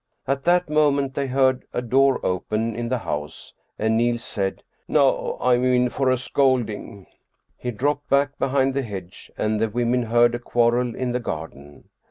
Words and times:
At 0.25 0.45
that 0.45 0.67
moment 0.67 1.13
they 1.13 1.27
heard 1.27 1.63
a 1.73 1.81
door 1.83 2.19
open 2.25 2.75
in 2.75 2.89
the 2.89 2.97
house 2.97 3.53
and 3.77 3.97
Niels 3.97 4.23
said," 4.23 4.63
Now 4.87 5.37
I'm 5.39 5.63
in 5.63 5.89
for 5.91 6.09
a 6.09 6.17
scolding." 6.17 7.05
He 7.55 7.69
dropped 7.69 8.09
back 8.09 8.39
behind 8.39 8.73
the 8.73 8.81
hedge 8.81 9.29
and 9.37 9.61
the 9.61 9.69
women 9.69 10.01
heard 10.01 10.33
a 10.33 10.39
quarrel 10.39 10.95
in 10.95 11.11
the 11.11 11.19
garden. 11.19 11.89